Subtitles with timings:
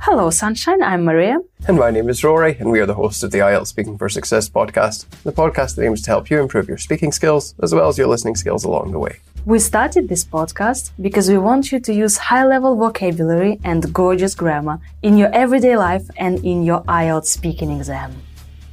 [0.00, 0.82] Hello, Sunshine.
[0.82, 1.38] I'm Maria.
[1.66, 4.10] And my name is Rory, and we are the hosts of the IELTS Speaking for
[4.10, 7.88] Success podcast, the podcast that aims to help you improve your speaking skills as well
[7.88, 9.20] as your listening skills along the way.
[9.46, 14.34] We started this podcast because we want you to use high level vocabulary and gorgeous
[14.34, 18.14] grammar in your everyday life and in your IELTS speaking exam.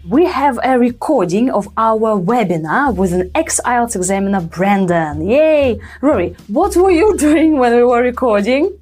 [0.07, 5.27] We have a recording of our webinar with an ex IELTS examiner, Brandon.
[5.27, 5.79] Yay!
[6.01, 8.77] Rory, what were you doing when we were recording?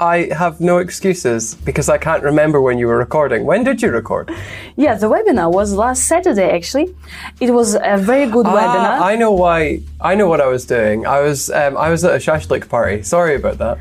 [0.00, 3.44] I have no excuses because I can't remember when you were recording.
[3.44, 4.30] When did you record?
[4.76, 6.94] Yeah, the webinar was last Saturday actually.
[7.40, 9.00] It was a very good Ah, webinar.
[9.04, 9.80] I know why.
[10.00, 11.04] I know what I was doing.
[11.04, 13.02] I was um, I was at a shashlik party.
[13.02, 13.78] Sorry about that.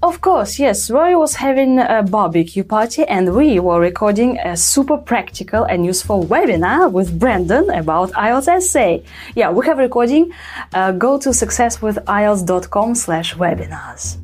[0.00, 0.92] Of course, yes.
[0.92, 6.24] Rory was having a barbecue party and we were recording a super practical and useful
[6.24, 9.02] webinar with Brandon about IELTS essay.
[9.34, 10.32] Yeah, we have a recording.
[10.72, 14.18] Uh, go to successwithielts.com slash webinars.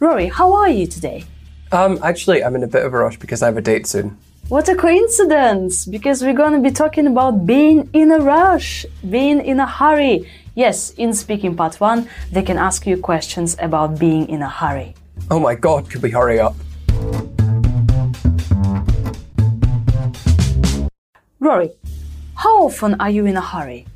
[0.00, 1.24] Rory, how are you today?
[1.72, 4.16] Um, actually, I'm in a bit of a rush because I have a date soon.
[4.48, 5.84] What a coincidence!
[5.84, 10.26] Because we're gonna be talking about being in a rush, being in a hurry.
[10.54, 14.94] Yes, in speaking part one, they can ask you questions about being in a hurry.
[15.32, 16.54] Oh my god, could we hurry up?
[21.40, 21.70] Rory,
[22.34, 23.86] how often are you in a hurry?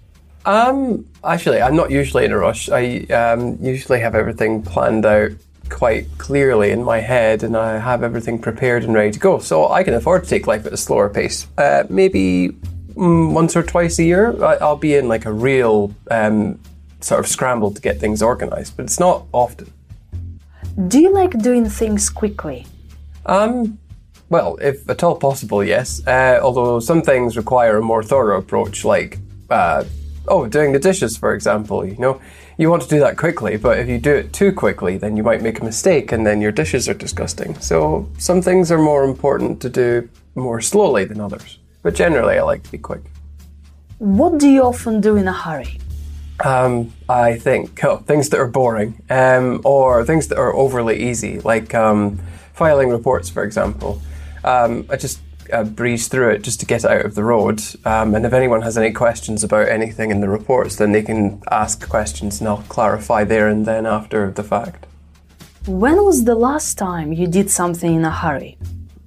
[0.47, 2.71] Um, actually, I'm not usually in a rush.
[2.71, 5.33] I um, usually have everything planned out
[5.69, 9.39] quite clearly in my head, and I have everything prepared and ready to go.
[9.39, 11.47] So I can afford to take life at a slower pace.
[11.59, 12.57] Uh, maybe
[12.95, 16.59] mm, once or twice a year, I- I'll be in like a real um,
[17.03, 19.71] sort of scramble to get things organized, but it's not often.
[20.77, 22.67] Do you like doing things quickly?
[23.25, 23.79] Um,
[24.29, 26.07] well, if at all possible, yes.
[26.07, 29.19] Uh, although some things require a more thorough approach, like
[29.49, 29.85] uh,
[30.29, 31.85] oh, doing the dishes, for example.
[31.85, 32.21] You know,
[32.59, 35.23] you want to do that quickly, but if you do it too quickly, then you
[35.23, 37.59] might make a mistake, and then your dishes are disgusting.
[37.59, 41.59] So some things are more important to do more slowly than others.
[41.83, 43.03] But generally, I like to be quick.
[43.99, 45.79] What do you often do in a hurry?
[46.45, 51.41] Um, I think oh, things that are boring, um, or things that are overly easy,
[51.41, 52.19] like um,
[52.53, 54.03] filing reports, for example.
[54.45, 55.21] Um, I just
[55.53, 57.63] uh, breeze through it just to get it out of the road.
[57.85, 61.43] Um, and if anyone has any questions about anything in the reports, then they can
[61.51, 64.87] ask questions, and I'll clarify there and then after the fact.
[65.67, 68.57] When was the last time you did something in a hurry?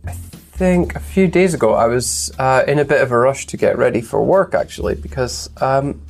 [0.06, 3.46] I think a few days ago I was uh, in a bit of a rush
[3.48, 6.02] to get ready for work actually because um,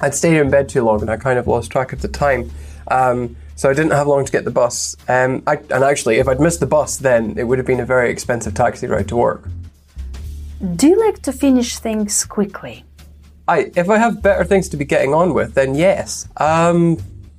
[0.00, 2.50] I'd stayed in bed too long and I kind of lost track of the time.
[2.88, 4.96] Um, so I didn't have long to get the bus.
[5.06, 7.84] Um, I, and actually, if I'd missed the bus, then it would have been a
[7.84, 9.48] very expensive taxi ride to work.
[10.76, 12.84] Do you like to finish things quickly?
[13.46, 16.28] I, if I have better things to be getting on with, then yes.
[16.38, 16.98] Um,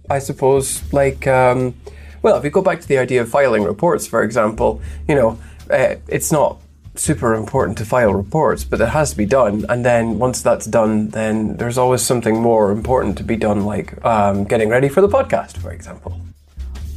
[0.09, 1.73] I suppose, like, um,
[2.21, 5.39] well, if we go back to the idea of filing reports, for example, you know,
[5.71, 6.61] uh, it's not
[6.96, 9.66] super important to file reports, but it has to be done.
[9.69, 14.03] And then once that's done, then there's always something more important to be done, like
[14.06, 16.19] um, getting ready for the podcast, for example.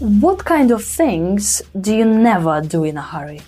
[0.00, 3.43] What kind of things do you never do in a hurry?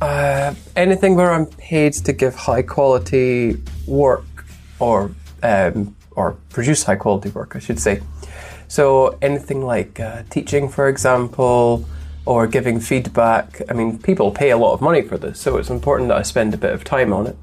[0.00, 3.56] Uh, anything where I'm paid to give high quality
[3.86, 4.24] work
[4.78, 5.10] or
[5.42, 8.00] um, or produce high quality work, I should say.
[8.68, 11.84] So anything like uh, teaching, for example,
[12.24, 13.60] or giving feedback.
[13.68, 16.22] I mean, people pay a lot of money for this, so it's important that I
[16.22, 17.36] spend a bit of time on it.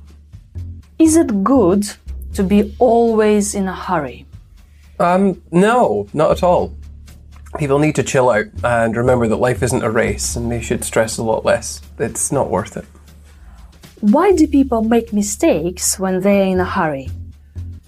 [0.97, 1.85] Is it good
[2.33, 4.25] to be always in a hurry?
[4.99, 6.75] Um, no, not at all.
[7.57, 10.83] People need to chill out and remember that life isn't a race, and they should
[10.83, 11.81] stress a lot less.
[11.97, 12.85] It's not worth it.
[14.01, 17.09] Why do people make mistakes when they're in a hurry?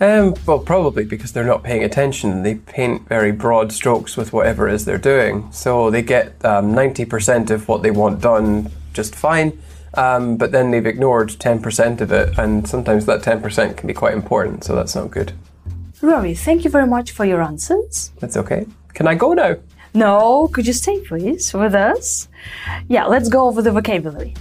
[0.01, 4.67] Um, well, probably because they're not paying attention they paint very broad strokes with whatever
[4.67, 5.47] it is they're doing.
[5.51, 9.61] So they get um, 90% of what they want done just fine,
[9.93, 14.13] um, but then they've ignored 10% of it, and sometimes that 10% can be quite
[14.13, 15.33] important, so that's not good.
[16.01, 18.11] Rory, thank you very much for your answers.
[18.19, 18.65] That's okay.
[18.95, 19.57] Can I go now?
[19.93, 22.27] No, could you stay please with us?
[22.87, 24.33] Yeah, let's go over the vocabulary.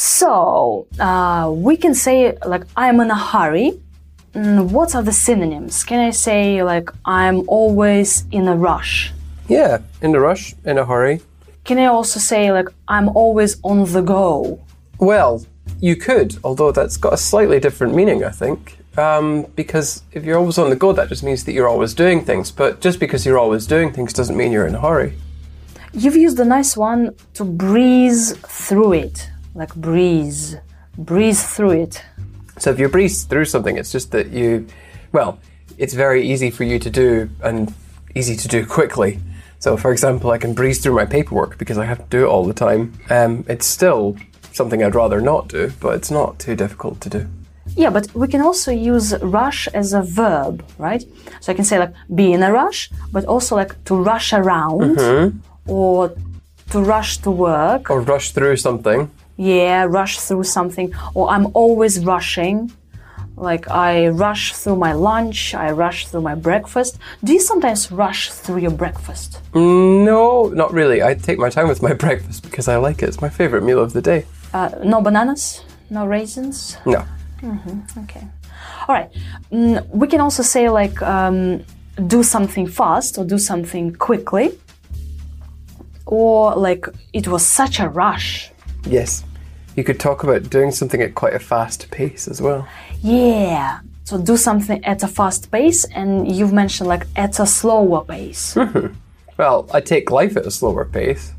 [0.00, 3.80] So, uh, we can say like I'm in a hurry.
[4.32, 5.82] Mm, what are the synonyms?
[5.82, 9.12] Can I say like I'm always in a rush?
[9.48, 11.20] Yeah, in a rush, in a hurry.
[11.64, 14.60] Can I also say like I'm always on the go?
[15.00, 15.44] Well,
[15.80, 18.78] you could, although that's got a slightly different meaning, I think.
[18.96, 22.24] Um, because if you're always on the go, that just means that you're always doing
[22.24, 22.52] things.
[22.52, 25.14] But just because you're always doing things doesn't mean you're in a hurry.
[25.92, 30.56] You've used a nice one to breeze through it, like breeze,
[30.96, 32.02] breeze through it.
[32.58, 34.66] So if you breeze through something, it's just that you,
[35.12, 35.38] well,
[35.76, 37.74] it's very easy for you to do and
[38.14, 39.18] easy to do quickly.
[39.58, 42.28] So, for example, I can breeze through my paperwork because I have to do it
[42.28, 42.92] all the time.
[43.10, 44.16] Um, it's still
[44.52, 47.26] something I'd rather not do, but it's not too difficult to do.
[47.76, 51.04] Yeah, but we can also use rush as a verb, right?
[51.40, 55.42] So I can say like be in a rush, but also like to rush around
[55.66, 56.14] or
[56.70, 57.90] to rush to work.
[57.90, 59.10] Or rush through something.
[59.38, 60.92] Yeah, rush through something.
[61.14, 62.70] Or I'm always rushing.
[63.36, 66.98] Like I rush through my lunch, I rush through my breakfast.
[67.22, 69.40] Do you sometimes rush through your breakfast?
[69.54, 71.04] No, not really.
[71.04, 73.08] I take my time with my breakfast because I like it.
[73.08, 74.26] It's my favorite meal of the day.
[74.52, 75.62] Uh, no bananas?
[75.88, 76.76] No raisins?
[76.84, 77.04] No.
[78.04, 78.26] Okay.
[78.88, 79.10] All right.
[79.52, 81.64] Mm, we can also say like um,
[82.08, 84.58] do something fast or do something quickly.
[86.06, 88.50] Or like it was such a rush.
[88.84, 89.24] Yes.
[89.78, 92.66] You could talk about doing something at quite a fast pace as well.
[93.00, 93.78] Yeah.
[94.02, 98.54] So do something at a fast pace, and you've mentioned like at a slower pace.
[98.54, 98.92] Mm-hmm.
[99.36, 101.30] Well, I take life at a slower pace,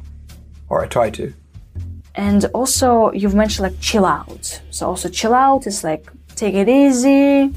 [0.69, 1.33] or I try to.
[2.15, 4.61] and also you've mentioned like chill out.
[4.71, 7.53] So also chill out is like take it easy,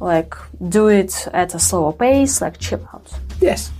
[0.00, 0.34] like
[0.68, 3.12] do it at a slower pace, like chill out.
[3.40, 3.70] Yes.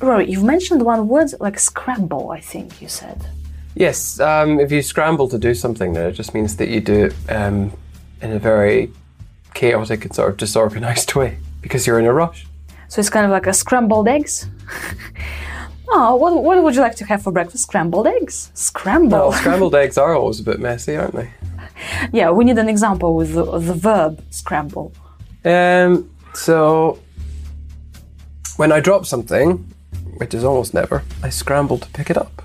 [0.00, 3.26] Rory, you've mentioned one word like scramble, I think you said.
[3.74, 7.06] Yes, um, if you scramble to do something, then it just means that you do
[7.06, 7.72] it um,
[8.20, 8.92] in a very
[9.52, 12.46] chaotic and sort of disorganized way because you're in a rush.
[12.88, 14.46] So it's kind of like a scrambled eggs.
[15.88, 17.64] oh, what, what would you like to have for breakfast?
[17.64, 18.52] Scrambled eggs.
[18.54, 19.18] Scramble.
[19.18, 21.30] Well, scrambled eggs are always a bit messy, aren't they?
[22.12, 24.92] yeah, we need an example with the, the verb scramble.
[25.44, 27.00] Um, so,
[28.56, 29.58] when I drop something,
[30.18, 32.42] which is almost never, I scramble to pick it up.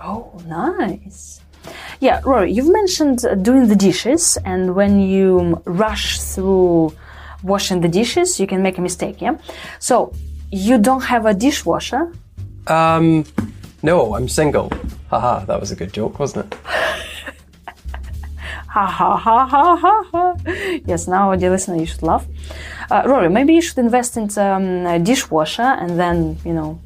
[0.00, 1.40] Oh, nice.
[2.00, 6.92] Yeah, Rory, you've mentioned uh, doing the dishes, and when you rush through
[7.42, 9.36] washing the dishes, you can make a mistake, yeah?
[9.78, 10.12] So,
[10.50, 12.12] you don't have a dishwasher,
[12.68, 13.24] Um,
[13.82, 14.70] no, I'm single.
[15.10, 16.58] Haha, that was a good joke, wasn't it?
[18.68, 20.34] Ha ha ha ha ha ha.
[20.86, 22.26] Yes, now, dear listener, you should laugh.
[22.90, 26.78] Uh, Rory, maybe you should invest in um, a dishwasher and then, you know,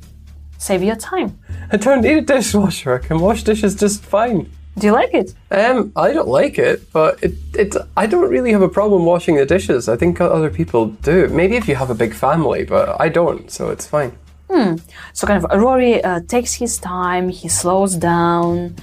[0.63, 1.39] save your time.
[1.73, 2.95] I don't need a dishwasher.
[2.95, 4.51] I can wash dishes just fine.
[4.79, 5.35] Do you like it?
[5.51, 9.35] Um, I don't like it, but it, it I don't really have a problem washing
[9.37, 9.89] the dishes.
[9.89, 11.29] I think other people do.
[11.29, 14.13] Maybe if you have a big family, but I don't, so it's fine.
[14.51, 14.77] Hmm.
[15.15, 18.77] So, kind of, Rory uh, takes his time, he slows down,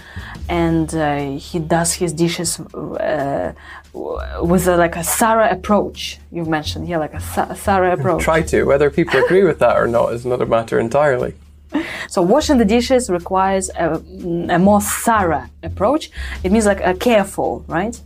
[0.47, 3.53] and uh, he does his dishes uh,
[3.93, 6.19] with a, like a thorough approach.
[6.31, 8.23] You've mentioned, yeah, like a, th- thorough approach.
[8.23, 8.63] Try to.
[8.63, 11.33] Whether people agree with that or not is another matter entirely.
[12.09, 14.01] So washing the dishes requires a,
[14.49, 16.09] a more thorough approach.
[16.43, 17.99] It means like a careful, right?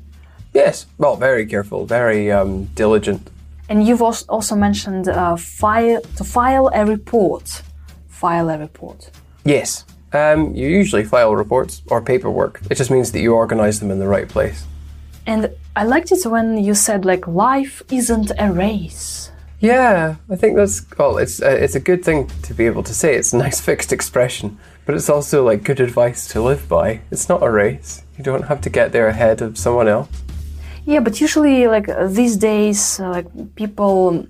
[0.53, 0.85] Yes.
[0.97, 3.29] Well, very careful, very um, diligent.
[3.69, 7.61] And you've also mentioned uh, file to file a report.
[8.07, 9.09] File a report.
[9.45, 9.85] Yes.
[10.11, 12.61] Um, you usually file reports or paperwork.
[12.69, 14.65] It just means that you organize them in the right place.
[15.25, 19.31] And I liked it when you said like life isn't a race.
[19.63, 21.17] Yeah, I think that's well.
[21.17, 23.15] It's uh, it's a good thing to be able to say.
[23.15, 26.99] It's a nice fixed expression, but it's also like good advice to live by.
[27.11, 28.03] It's not a race.
[28.17, 30.09] You don't have to get there ahead of someone else.
[30.85, 34.27] Yeah, but usually like uh, these days, uh, like people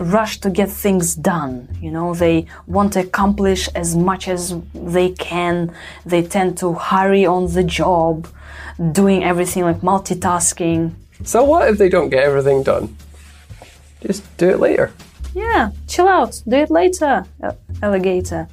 [0.00, 1.68] rush to get things done.
[1.80, 5.72] You know, they want to accomplish as much as they can.
[6.04, 8.26] They tend to hurry on the job,
[8.90, 10.94] doing everything like multitasking.
[11.22, 12.96] So what if they don't get everything done?
[14.06, 14.92] Just do it later.
[15.34, 16.42] Yeah, chill out.
[16.46, 18.48] Do it later, uh, alligator.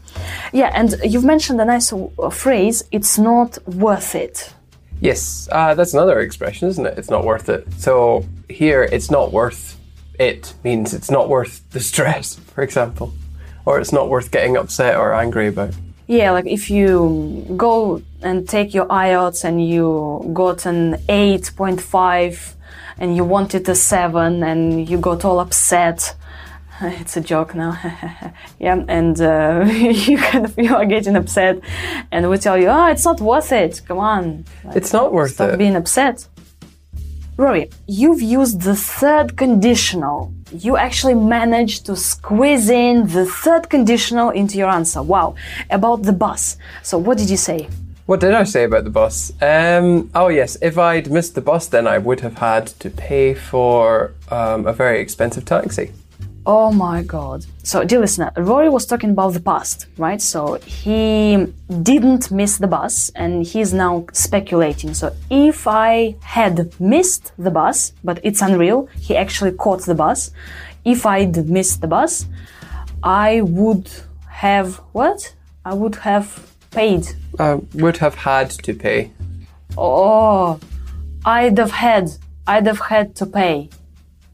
[0.52, 2.84] Yeah, and you've mentioned a nice uh, phrase.
[2.92, 4.54] It's not worth it.
[5.00, 6.98] Yes, uh, that's another expression, isn't it?
[6.98, 7.68] It's not worth it.
[7.78, 9.78] So here, it's not worth
[10.22, 13.14] it means it's not worth the stress, for example,
[13.66, 15.74] or it's not worth getting upset or angry about.
[16.08, 22.54] Yeah, like if you go and take your IELTS and you got an 8.5
[22.98, 26.16] and you wanted a 7 and you got all upset.
[26.84, 27.78] It's a joke now.
[28.60, 29.66] yeah, and uh,
[30.08, 31.60] you kind of you are getting upset,
[32.12, 33.82] and we tell you, oh, it's not worth it.
[33.88, 35.58] Come on, It's not worth stop it.
[35.60, 36.28] being upset.
[37.38, 40.34] Rory, you've used the third conditional.
[40.52, 45.02] You actually managed to squeeze in the third conditional into your answer.
[45.02, 45.36] Wow.
[45.70, 46.58] About the bus.
[46.84, 47.68] So, what did you say?
[48.12, 49.32] What did I say about the bus?
[49.42, 53.34] Um, oh yes, if I'd missed the bus, then I would have had to pay
[53.34, 55.94] for um, a very expensive taxi.
[56.46, 57.46] Oh my god.
[57.64, 60.22] So, dear listener, Rory was talking about the past, right?
[60.22, 61.54] So, he
[61.84, 64.94] didn't miss the bus and he's now speculating.
[64.94, 70.32] So, if I had missed the bus, but it's unreal, he actually caught the bus,
[70.84, 72.26] if I'd missed the bus,
[73.02, 73.90] I would
[74.28, 75.34] have what?
[75.64, 77.08] I would have paid.
[77.40, 79.12] Uh, would have had to pay.
[79.78, 80.60] Oh,
[81.26, 82.12] I'd have had.
[82.48, 83.70] I'd have had to pay.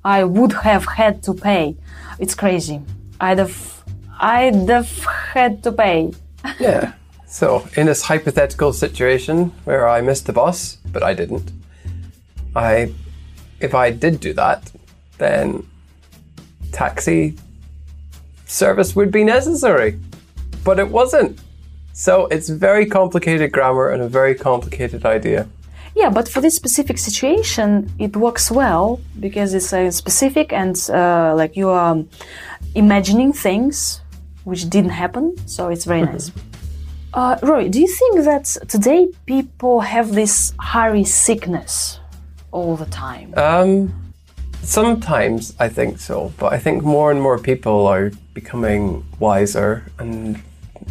[0.03, 1.75] I would have had to pay.
[2.19, 2.81] It's crazy.
[3.19, 3.83] I'd have.
[4.19, 4.91] I'd have
[5.33, 6.13] had to pay.
[6.59, 6.93] Yeah.
[7.27, 11.51] So, in this hypothetical situation where I missed the bus, but I didn't,
[12.55, 12.93] I,
[13.59, 14.71] if I did do that,
[15.17, 15.67] then
[16.71, 17.35] taxi
[18.45, 19.99] service would be necessary.
[20.63, 21.39] But it wasn't.
[21.99, 25.47] So, it's very complicated grammar and a very complicated idea.
[25.95, 31.33] Yeah, but for this specific situation, it works well because it's uh, specific and uh,
[31.35, 31.97] like you are
[32.75, 34.01] imagining things
[34.43, 35.35] which didn't happen.
[35.47, 36.31] So it's very nice.
[37.15, 41.99] Uh, Rory, do you think that today people have this hurry sickness
[42.51, 43.33] all the time?
[43.35, 43.91] Um,
[44.61, 50.43] sometimes I think so, but I think more and more people are becoming wiser and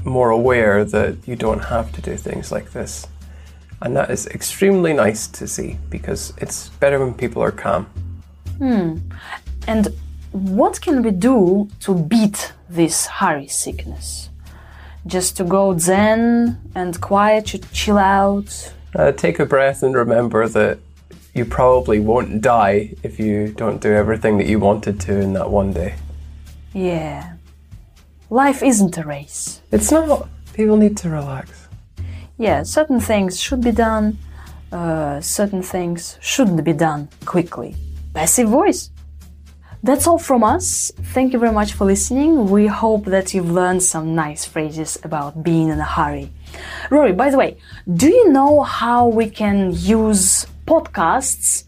[0.06, 3.06] more aware that you don't have to do things like this.
[3.82, 7.86] And that is extremely nice to see because it's better when people are calm.
[8.58, 8.96] Hmm.
[9.68, 9.88] and
[10.32, 14.30] what can we do to beat this hurry sickness?
[15.06, 18.72] Just to go zen and quiet, to chill out.
[18.94, 20.78] Uh, take a breath and remember that
[21.34, 25.50] you probably won't die if you don't do everything that you wanted to in that
[25.50, 25.94] one day.
[26.72, 27.35] Yeah.
[28.30, 29.60] Life isn't a race.
[29.70, 30.28] It's not.
[30.52, 31.68] People need to relax.
[32.38, 34.18] Yeah, certain things should be done,
[34.72, 37.76] uh, certain things shouldn't be done quickly.
[38.14, 38.90] Passive voice.
[39.84, 40.90] That's all from us.
[41.14, 42.50] Thank you very much for listening.
[42.50, 46.32] We hope that you've learned some nice phrases about being in a hurry.
[46.90, 47.58] Rory, by the way,
[47.94, 51.62] do you know how we can use podcasts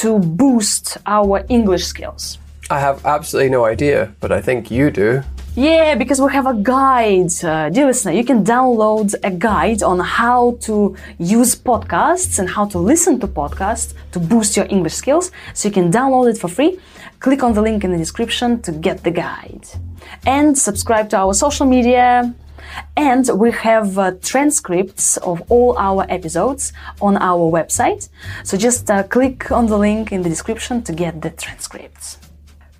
[0.00, 2.38] to boost our English skills?
[2.70, 5.22] I have absolutely no idea, but I think you do.
[5.54, 7.44] Yeah, because we have a guide.
[7.44, 12.64] Uh, dear listener, you can download a guide on how to use podcasts and how
[12.68, 15.30] to listen to podcasts to boost your English skills.
[15.52, 16.78] So you can download it for free.
[17.20, 19.66] Click on the link in the description to get the guide.
[20.24, 22.34] And subscribe to our social media.
[22.96, 28.08] And we have uh, transcripts of all our episodes on our website.
[28.42, 32.16] So just uh, click on the link in the description to get the transcripts.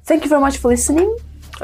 [0.05, 1.15] Thank you very much for listening.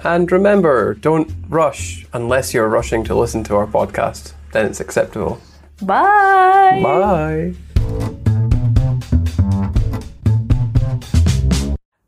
[0.04, 4.32] And remember, don't rush unless you're rushing to listen to our podcast.
[4.52, 5.40] Then it's acceptable.
[5.82, 6.80] Bye.
[6.82, 7.54] Bye.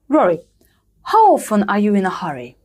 [0.09, 0.41] Rory,
[1.03, 2.57] how often are you in a hurry?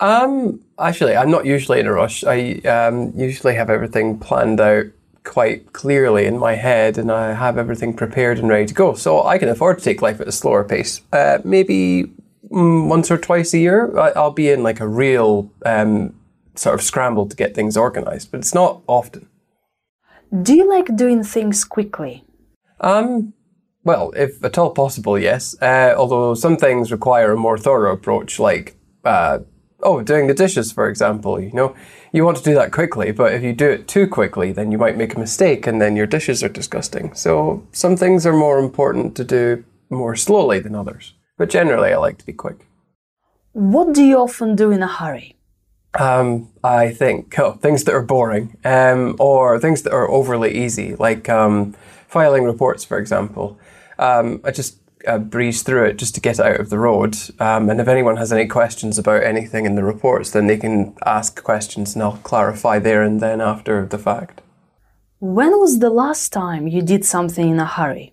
[0.00, 2.24] Um, actually, I'm not usually in a rush.
[2.24, 4.86] I um, usually have everything planned out
[5.24, 8.94] quite clearly in my head, and I have everything prepared and ready to go.
[8.94, 11.02] So I can afford to take life at a slower pace.
[11.12, 12.10] Uh, maybe
[12.50, 16.14] once or twice a year, I'll be in like a real um,
[16.54, 19.28] sort of scramble to get things organized, but it's not often.
[20.42, 22.24] Do you like doing things quickly?
[22.80, 23.34] Um,
[23.84, 25.56] well, if at all possible, yes.
[25.60, 29.38] Uh, although some things require a more thorough approach, like uh,
[29.82, 31.40] oh, doing the dishes, for example.
[31.40, 31.74] You know,
[32.12, 34.78] you want to do that quickly, but if you do it too quickly, then you
[34.78, 37.14] might make a mistake, and then your dishes are disgusting.
[37.14, 41.14] So some things are more important to do more slowly than others.
[41.40, 42.66] But generally, I like to be quick.
[43.52, 45.36] What do you often do in a hurry?
[45.98, 50.96] Um, I think oh, things that are boring, um, or things that are overly easy,
[50.96, 51.74] like um,
[52.08, 53.58] filing reports, for example.
[53.98, 57.16] Um, I just uh, breeze through it just to get out of the road.
[57.38, 60.94] Um, and if anyone has any questions about anything in the reports, then they can
[61.06, 64.42] ask questions, and I'll clarify there and then after the fact.
[65.20, 68.12] When was the last time you did something in a hurry?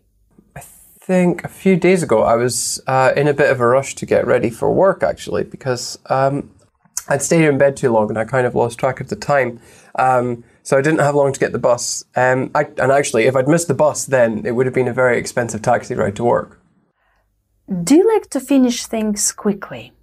[1.08, 3.96] I think a few days ago I was uh, in a bit of a rush
[3.96, 6.52] to get ready for work actually because um,
[7.08, 9.62] I'd stayed in bed too long and I kind of lost track of the time.
[9.98, 12.04] Um, so I didn't have long to get the bus.
[12.18, 14.94] Um, I, and actually, if I'd missed the bus, then it would have been a
[14.94, 16.60] very expensive taxi ride to work.
[17.84, 19.94] Do you like to finish things quickly?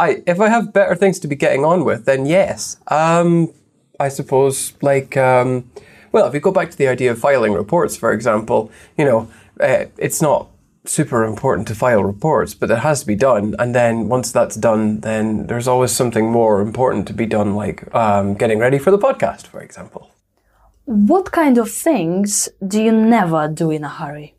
[0.00, 2.76] I, if I have better things to be getting on with, then yes.
[2.88, 3.54] Um,
[4.00, 5.70] I suppose, like, um,
[6.10, 9.30] well, if we go back to the idea of filing reports, for example, you know,
[9.60, 10.48] uh, it's not
[10.84, 13.54] super important to file reports, but it has to be done.
[13.58, 17.94] And then once that's done, then there's always something more important to be done, like
[17.94, 20.10] um, getting ready for the podcast, for example.
[20.84, 24.34] What kind of things do you never do in a hurry?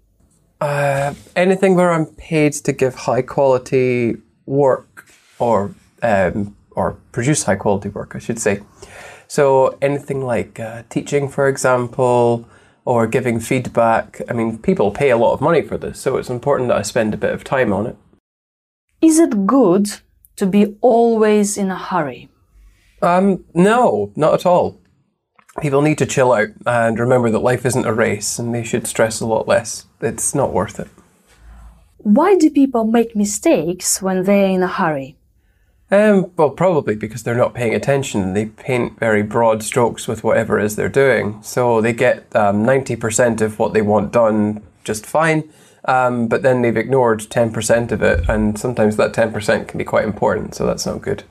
[0.59, 5.07] Uh, anything where I'm paid to give high quality work
[5.39, 5.73] or
[6.03, 8.61] um, or produce high quality work, I should say.
[9.27, 12.45] So anything like uh, teaching, for example,
[12.85, 14.21] or giving feedback.
[14.29, 16.81] I mean, people pay a lot of money for this, so it's important that I
[16.81, 17.97] spend a bit of time on it.
[19.01, 19.89] Is it good
[20.35, 22.29] to be always in a hurry?
[23.01, 24.79] Um, no, not at all.
[25.59, 28.87] People need to chill out and remember that life isn't a race and they should
[28.87, 29.85] stress a lot less.
[29.99, 30.87] It's not worth it.
[31.97, 35.17] Why do people make mistakes when they're in a hurry?
[35.91, 38.33] Um, well, probably because they're not paying attention.
[38.33, 41.43] They paint very broad strokes with whatever it is they're doing.
[41.43, 45.49] So they get um, 90% of what they want done just fine,
[45.85, 50.05] um, but then they've ignored 10% of it, and sometimes that 10% can be quite
[50.05, 51.23] important, so that's not good.